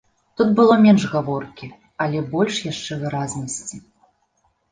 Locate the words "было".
0.59-0.75